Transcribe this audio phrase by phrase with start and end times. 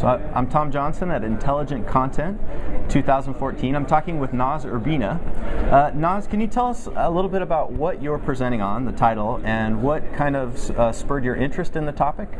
[0.00, 2.40] So I'm Tom Johnson at Intelligent Content
[2.88, 3.76] 2014.
[3.76, 5.20] I'm talking with Noz Urbina.
[5.70, 8.92] Uh, Noz, can you tell us a little bit about what you're presenting on, the
[8.92, 12.30] title, and what kind of uh, spurred your interest in the topic?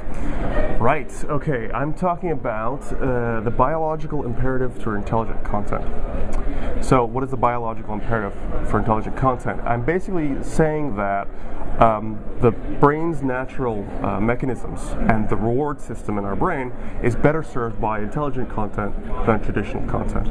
[0.81, 1.71] Right, okay.
[1.74, 5.85] I'm talking about uh, the biological imperative for intelligent content.
[6.83, 8.33] So, what is the biological imperative
[8.71, 9.61] for intelligent content?
[9.65, 11.29] I'm basically saying that
[11.81, 16.72] um, the brain's natural uh, mechanisms and the reward system in our brain
[17.02, 18.95] is better served by intelligent content
[19.27, 20.28] than traditional content.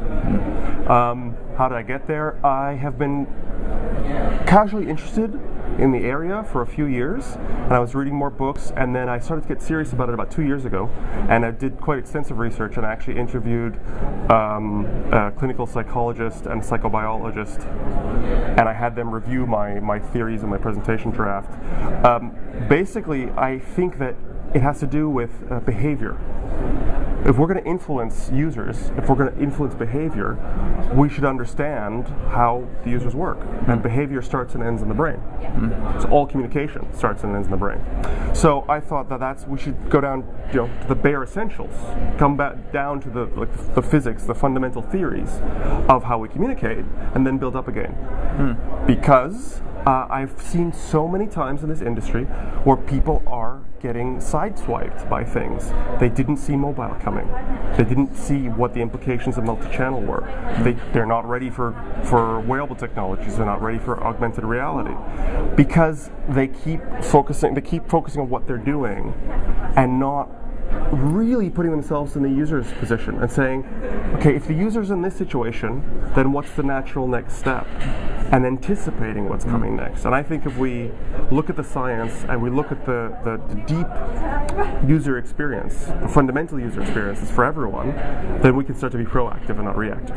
[0.88, 2.44] Um, how did I get there?
[2.46, 3.26] I have been
[4.46, 5.38] casually interested
[5.78, 9.08] in the area for a few years, and I was reading more books, and then
[9.08, 10.90] I started to get serious about it about two years ago,
[11.28, 13.78] and I did quite extensive research, and I actually interviewed
[14.30, 17.66] um, a clinical psychologist and psychobiologist,
[18.58, 21.50] and I had them review my, my theories and my presentation draft.
[22.04, 22.36] Um,
[22.68, 24.16] basically, I think that
[24.54, 26.18] it has to do with uh, behavior
[27.26, 30.38] if we're going to influence users, if we're going to influence behavior,
[30.94, 33.38] we should understand how the users work.
[33.66, 35.16] And behavior starts and ends in the brain.
[35.16, 36.00] Mm-hmm.
[36.00, 37.80] So all communication starts and ends in the brain.
[38.34, 41.74] So I thought that that's we should go down, you know, to the bare essentials,
[42.18, 45.40] come back down to the like the physics, the fundamental theories
[45.88, 47.94] of how we communicate, and then build up again.
[48.38, 48.86] Mm.
[48.86, 52.24] Because uh, I've seen so many times in this industry
[52.64, 55.72] where people are getting sideswiped by things.
[55.98, 57.26] They didn't see mobile coming.
[57.76, 60.22] They didn't see what the implications of multi-channel were.
[60.62, 63.36] They, they're not ready for, for wearable technologies.
[63.36, 64.94] They're not ready for augmented reality
[65.56, 67.54] because they keep focusing.
[67.54, 69.14] They keep focusing on what they're doing
[69.76, 70.28] and not
[70.92, 73.64] really putting themselves in the user's position and saying,
[74.16, 75.82] okay, if the user's in this situation,
[76.14, 77.66] then what's the natural next step?
[78.32, 80.04] And anticipating what's coming next.
[80.04, 80.92] And I think if we
[81.32, 86.58] look at the science and we look at the, the, deep user experience, the fundamental
[86.60, 87.92] user experiences for everyone,
[88.40, 90.16] then we can start to be proactive and not reactive.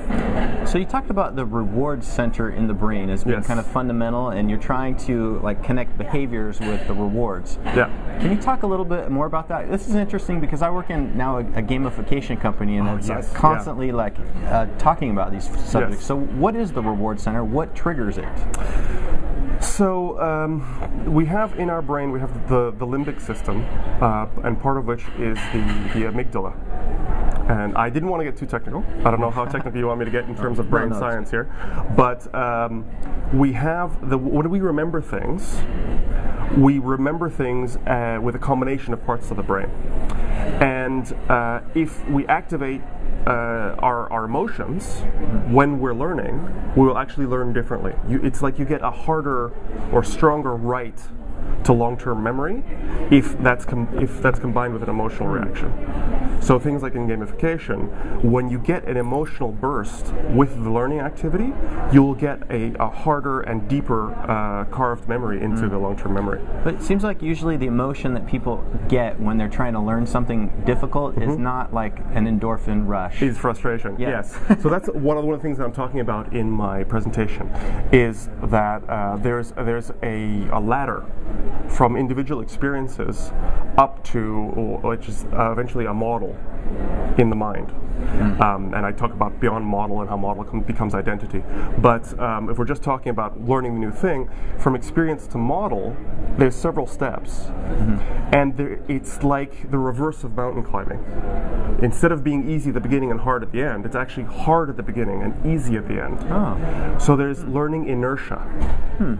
[0.69, 3.47] So you talked about the reward center in the brain as being yes.
[3.47, 7.57] kind of fundamental, and you're trying to like connect behaviors with the rewards.
[7.65, 7.89] Yeah.
[8.19, 9.69] Can you talk a little bit more about that?
[9.69, 13.09] This is interesting because I work in now a, a gamification company, and oh, it's
[13.09, 13.33] yes.
[13.33, 13.93] constantly yeah.
[13.93, 15.97] like uh, talking about these subjects.
[15.97, 16.05] Yes.
[16.05, 17.43] So, what is the reward center?
[17.43, 19.63] What triggers it?
[19.63, 23.65] So um, we have in our brain we have the, the limbic system,
[24.01, 26.53] uh, and part of which is the, the amygdala.
[27.49, 28.83] And I didn't want to get too technical.
[28.99, 30.95] I don't know how technical you want me to get in terms of brain no,
[30.95, 31.51] no, science here,
[31.95, 32.85] but um,
[33.33, 35.55] we have the when do we remember things,
[36.57, 39.69] we remember things uh, with a combination of parts of the brain.
[40.61, 42.81] And uh, if we activate
[43.25, 45.01] uh, our, our emotions
[45.47, 47.93] when we're learning, we will actually learn differently.
[48.07, 49.51] You, it's like you get a harder
[49.91, 50.99] or stronger right
[51.63, 52.63] to long-term memory
[53.09, 55.71] if that's if that's combined with an emotional reaction.
[56.43, 61.53] So things like in gamification, when you get an emotional burst with the learning activity,
[61.93, 65.69] you'll get a, a harder and deeper uh, carved memory into mm.
[65.69, 66.41] the long-term memory.
[66.65, 70.05] But it seems like usually the emotion that people get when they're trying to learn
[70.05, 71.29] something difficult mm-hmm.
[71.29, 73.21] is not like an endorphin rush.
[73.21, 73.95] It's frustration.
[73.97, 74.09] Yeah.
[74.09, 74.37] Yes.
[74.61, 76.83] so that's one of, the, one of the things that I'm talking about in my
[76.83, 77.47] presentation
[77.93, 81.05] is that uh, there's there's a, a ladder
[81.69, 83.31] from individual experiences
[83.77, 84.47] up to
[84.83, 86.32] which is uh, eventually a model
[87.17, 87.73] in the mind.
[88.03, 88.41] Mm.
[88.41, 91.43] Um, and I talk about beyond model and how model becomes identity.
[91.77, 95.95] But um, if we're just talking about learning the new thing, from experience to model,
[96.37, 97.39] there's several steps.
[97.43, 98.35] Mm-hmm.
[98.35, 101.03] And there, it's like the reverse of mountain climbing.
[101.81, 104.69] Instead of being easy at the beginning and hard at the end, it's actually hard
[104.69, 106.19] at the beginning and easy at the end.
[106.31, 106.97] Oh.
[106.99, 108.39] So there's learning inertia.
[108.97, 109.15] Hmm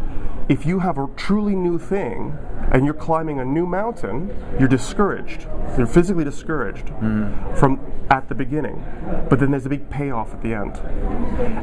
[0.49, 2.37] if you have a truly new thing
[2.73, 5.47] and you're climbing a new mountain, you're discouraged.
[5.77, 7.57] You're physically discouraged mm.
[7.57, 7.79] from
[8.09, 8.83] at the beginning.
[9.29, 10.77] But then there's a big payoff at the end.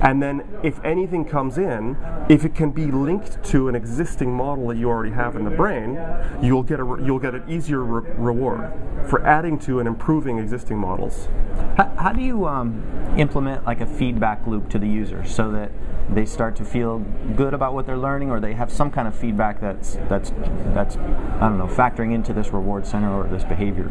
[0.03, 1.97] And then if anything comes in,
[2.29, 5.51] if it can be linked to an existing model that you already have in the
[5.51, 5.99] brain,
[6.43, 8.73] you'll get a you'll get an easier re- reward
[9.09, 11.29] for adding to and improving existing models.
[11.77, 12.83] How, how do you um,
[13.17, 15.71] implement like a feedback loop to the user so that
[16.15, 16.99] they start to feel
[17.37, 20.31] good about what they're learning or they have some kind of feedback that's that's
[20.75, 23.91] that's I don't know factoring into this reward center or this behavior.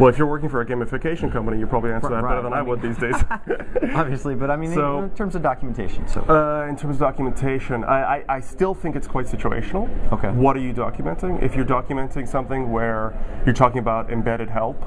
[0.00, 2.52] Well, if you're working for a gamification company, you probably answer that right, better than
[2.52, 3.14] I, I would these days.
[3.94, 6.08] Obviously, but I mean, so, in, in, terms of documentation.
[6.08, 9.88] So, uh, in terms of documentation, I, I, I, still think it's quite situational.
[10.12, 10.30] Okay.
[10.30, 11.42] What are you documenting?
[11.42, 13.14] If you're documenting something where
[13.44, 14.82] you're talking about embedded help,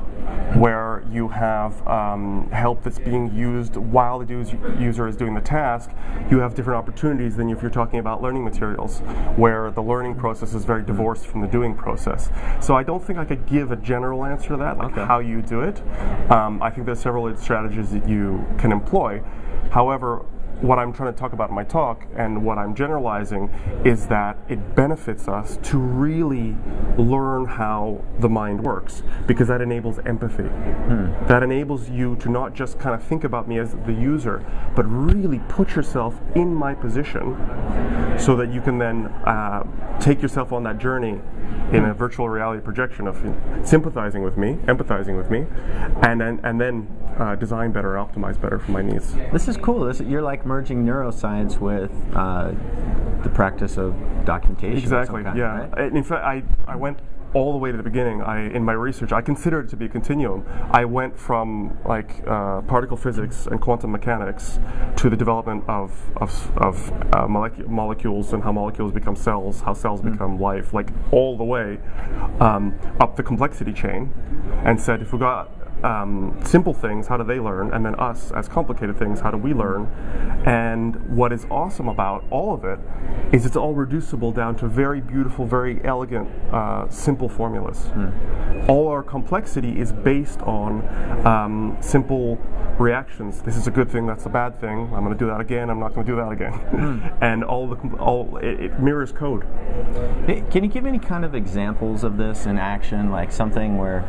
[0.56, 4.26] where you have um, help that's being used while the
[4.80, 5.92] user is doing the task,
[6.30, 9.00] you have different different opportunities than if you're talking about learning materials,
[9.36, 12.30] where the learning process is very divorced from the doing process.
[12.62, 15.06] So I don't think I could give a general answer to that, like Okay.
[15.06, 15.82] how you do it.
[16.32, 19.22] Um, I think there's several strategies that you can employ.
[19.70, 20.24] However,
[20.64, 23.50] what I'm trying to talk about in my talk and what I'm generalizing
[23.84, 26.56] is that it benefits us to really
[26.98, 30.44] learn how the mind works because that enables empathy.
[31.28, 34.42] That enables you to not just kind of think about me as the user,
[34.74, 37.36] but really put yourself in my position
[38.18, 39.64] so that you can then uh,
[40.00, 41.20] take yourself on that journey
[41.72, 43.16] in a virtual reality projection of
[43.68, 45.46] sympathizing with me, empathizing with me,
[46.02, 46.88] and then, and then
[47.18, 49.14] uh, design better, optimize better for my needs.
[49.32, 49.86] This is cool.
[49.86, 52.52] This, you're like merging neuroscience with uh,
[53.24, 53.96] the practice of
[54.26, 54.78] documentation.
[54.78, 55.24] Exactly.
[55.24, 55.70] kind, yeah.
[55.70, 55.92] right?
[55.92, 57.00] In fact, I, I went
[57.34, 58.22] all the way to the beginning.
[58.22, 60.46] I in my research, I consider it to be a continuum.
[60.72, 64.60] I went from like uh, particle physics and quantum mechanics
[64.98, 69.74] to the development of of, of uh, molecu- molecules and how molecules become cells, how
[69.74, 71.80] cells become life, like all the way
[72.40, 74.14] um, up the complexity chain,
[74.66, 75.50] and said if we got
[75.84, 77.74] um, simple things, how do they learn?
[77.74, 79.88] And then us, as complicated things, how do we learn?
[80.46, 82.80] And what is awesome about all of it
[83.34, 87.90] is it's all reducible down to very beautiful, very elegant, uh, simple formulas.
[88.68, 90.88] All our complexity is based on
[91.26, 92.38] um, simple
[92.80, 93.42] reactions.
[93.42, 94.06] This is a good thing.
[94.08, 94.92] That's a bad thing.
[94.94, 95.70] I'm going to do that again.
[95.70, 97.14] I'm not going to do that again.
[97.22, 99.46] and all the all it, it mirrors code.
[100.52, 104.02] Can you give any kind of examples of this in action, like something where,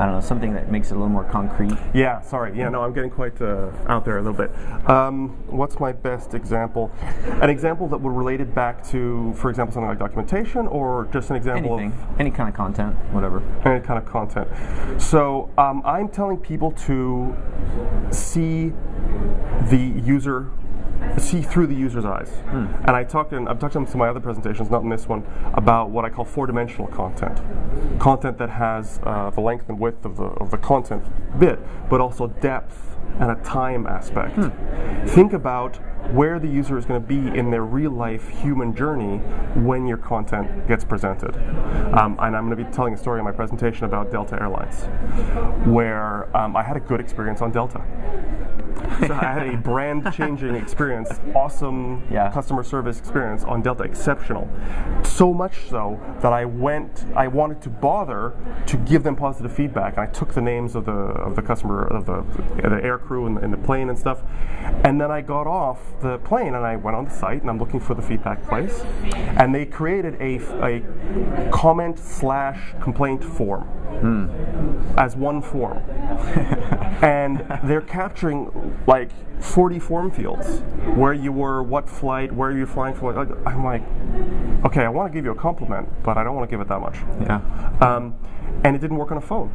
[0.00, 1.76] I don't know, something that makes it a little more concrete?
[1.92, 2.56] Yeah, sorry.
[2.56, 4.50] Yeah, no, I'm getting quite uh, out there a little bit.
[4.88, 6.90] Um, what's my best example?
[7.42, 11.28] An example that would relate it back to, for example, something like documentation, or just
[11.28, 13.42] an example Anything, any kind of content, whatever.
[13.66, 14.48] any kind of content.
[14.98, 17.36] So um, I'm telling people to
[18.10, 18.72] see
[19.68, 20.48] the user
[21.18, 22.30] see through the user's eyes.
[22.86, 25.08] And I talked in I've talked in some of my other presentations, not in this
[25.08, 25.24] one,
[25.54, 27.40] about what I call four-dimensional content.
[27.98, 31.04] Content that has uh, the length and width of the of the content
[31.38, 31.58] bit,
[31.88, 34.38] but also depth and a time aspect.
[35.10, 35.78] Think about
[36.12, 39.18] where the user is going to be in their real life human journey
[39.60, 41.36] when your content gets presented.
[41.94, 44.84] Um, and I'm going to be telling a story in my presentation about Delta Airlines,
[45.66, 47.82] where um, I had a good experience on Delta.
[49.06, 52.30] So I had a brand changing experience, awesome Yeah.
[52.30, 54.48] customer service experience on Delta, exceptional.
[55.04, 58.34] So much so that I went, I wanted to bother
[58.66, 59.96] to give them positive feedback.
[59.96, 62.24] And I took the names of the of the customer, of the,
[62.56, 64.22] the air crew the, in the plane and stuff.
[64.84, 67.58] And then I got off the plane and I went on the site and I'm
[67.58, 68.80] looking for the feedback place.
[69.38, 73.64] And they created a, a comment slash complaint form
[74.00, 74.98] hmm.
[74.98, 75.78] as one form.
[77.02, 79.10] and they're capturing like
[79.42, 80.60] 40 form fields
[80.94, 83.12] where you were, what flight, where are you're flying for.
[83.12, 83.82] Like, I'm like,
[84.64, 86.68] okay, I want to give you a compliment, but I don't want to give it
[86.68, 86.96] that much.
[87.20, 87.40] Yeah.
[87.80, 88.14] Um,
[88.64, 89.52] and it didn't work on a phone.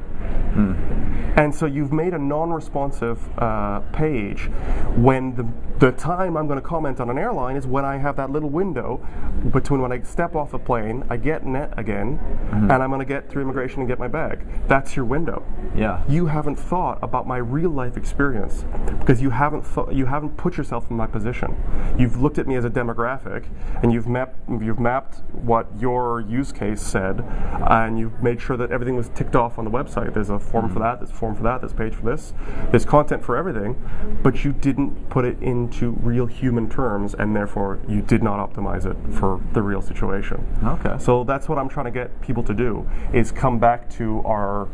[1.37, 4.49] And so you've made a non-responsive uh, page
[4.95, 5.45] when the,
[5.79, 8.49] the time I'm going to comment on an airline is when I have that little
[8.49, 9.05] window
[9.51, 12.19] between when I step off a plane, I get net again,
[12.51, 14.45] and I'm going to get through immigration and get my bag.
[14.67, 15.43] That's your window.
[15.75, 16.03] Yeah.
[16.07, 18.63] You haven't thought about my real life experience
[18.99, 21.53] because you haven't thought, you haven't put yourself in my position.
[21.99, 23.45] You've looked at me as a demographic
[23.83, 27.21] and you've mapped you've mapped what your use case said
[27.69, 30.13] and you've made sure that everything was ticked off on the website.
[30.13, 30.81] There's a form for hmm.
[30.81, 32.33] that, there's a form for that, there's a page for this.
[32.71, 33.75] There's content for everything,
[34.23, 38.85] but you didn't put it into real human terms and therefore you did not optimize
[38.85, 40.45] it for the real situation.
[40.63, 40.95] Okay.
[40.99, 44.67] So that's what I'm trying to get people to do is come back to our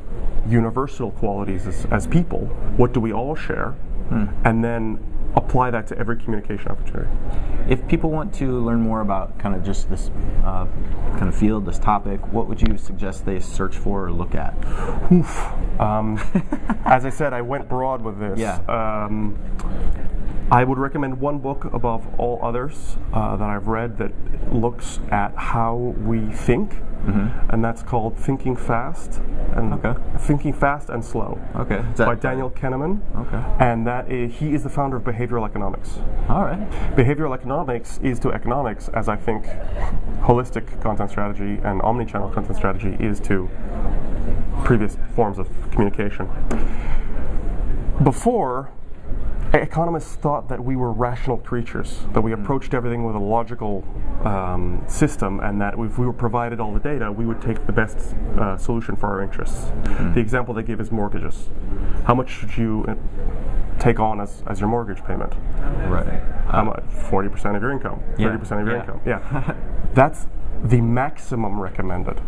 [0.48, 2.48] universal qualities as, as people.
[2.78, 3.72] What do we all share?
[4.10, 4.26] Hmm.
[4.44, 7.10] And then apply that to every communication opportunity.
[7.70, 10.10] If people want to learn more about kind of just this
[10.44, 10.66] uh,
[11.14, 14.54] kind of field, this topic, what would you suggest they search for or look at?
[15.12, 15.38] Oof.
[15.80, 16.20] Um,
[16.86, 18.40] as I said, I went broad with this.
[18.40, 18.56] Yeah.
[18.68, 19.38] Um,
[20.52, 24.12] I would recommend one book above all others uh, that I've read that
[24.54, 26.76] looks at how we think,
[27.50, 29.22] and that's called Thinking Fast
[29.56, 29.96] and Okay.
[30.20, 31.40] Thinking Fast and Slow.
[31.56, 31.82] Okay.
[31.96, 33.00] That- by Daniel Kahneman.
[33.16, 33.42] Okay.
[33.64, 35.98] And that is, he is the founder of behavioral economics.
[36.30, 36.60] All right.
[36.98, 39.46] Behavioral economics is to economics as I think
[40.20, 43.50] holistic content strategy and omni-channel content strategy is to
[44.66, 46.28] previous forms of communication.
[48.04, 48.70] Before,
[49.60, 53.84] economists thought that we were rational creatures, that we approached everything with a logical
[54.24, 57.74] um, system, and that if we were provided all the data, we would take the
[57.74, 59.72] best uh, solution for our interests.
[60.14, 61.50] The example they gave is mortgages.
[62.06, 62.96] How much should you uh,
[63.82, 65.34] take on as, as your mortgage payment.
[65.90, 66.22] Right.
[66.48, 66.84] How much?
[67.10, 68.80] 40% of your income, 30% Yeah, of your yeah.
[68.80, 69.02] income.
[69.06, 69.56] Yeah.
[69.94, 70.28] That's
[70.64, 72.22] the maximum recommended.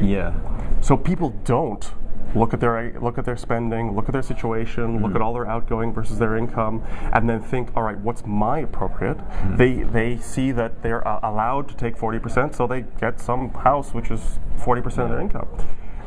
[0.00, 0.32] Yeah.
[0.80, 1.90] So people don't
[2.34, 5.46] look at their look at their spending, look at their situation, look at all their
[5.46, 9.18] outgoing versus their income, and then think, all right, what's my appropriate?
[9.56, 13.50] They they see that they're uh, allowed to take forty percent, so they get some
[13.50, 15.48] house which is forty percent of their income.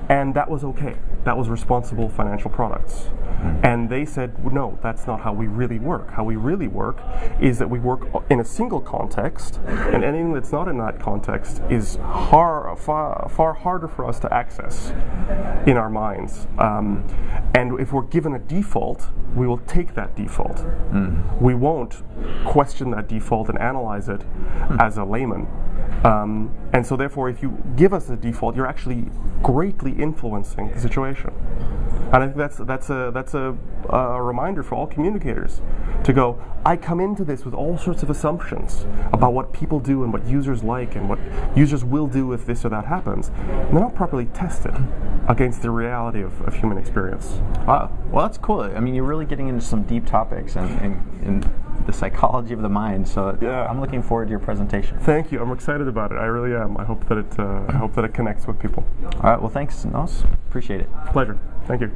[0.09, 0.95] And that was okay.
[1.23, 3.05] That was responsible financial products.
[3.41, 3.65] Hmm.
[3.65, 6.11] And they said, no, that's not how we really work.
[6.11, 6.99] How we really work
[7.41, 11.61] is that we work in a single context, and anything that's not in that context
[11.69, 14.91] is har- far, far harder for us to access
[15.67, 16.47] in our minds.
[16.57, 17.05] Um,
[17.55, 20.59] and if we're given a default, we will take that default.
[20.59, 21.21] Hmm.
[21.43, 22.03] We won't
[22.45, 24.79] question that default and analyze it hmm.
[24.79, 25.47] as a layman.
[26.03, 29.05] Um, and so, therefore, if you give us a default, you're actually
[29.41, 31.33] greatly influencing the situation.
[32.13, 33.57] And I think that's that's a that's a,
[33.89, 35.61] a reminder for all communicators
[36.03, 36.41] to go.
[36.65, 40.25] I come into this with all sorts of assumptions about what people do and what
[40.25, 41.19] users like and what
[41.55, 43.27] users will do if this or that happens.
[43.27, 44.73] And they're not properly tested
[45.27, 47.39] against the reality of, of human experience.
[47.67, 47.95] Wow.
[48.11, 48.61] Well, that's cool.
[48.61, 51.53] I mean, you're really getting into some deep topics and, and, and
[51.85, 53.07] the psychology of the mind.
[53.07, 53.67] So Yeah.
[53.67, 54.97] I'm looking forward to your presentation.
[54.99, 55.39] Thank you.
[55.41, 56.15] I'm excited about it.
[56.15, 56.77] I really am.
[56.77, 58.83] I hope that it uh, I hope that it connects with people.
[59.03, 59.39] All right.
[59.39, 60.23] Well, thanks, Noz.
[60.47, 60.89] Appreciate it.
[61.11, 61.37] Pleasure.
[61.67, 61.91] Thank you.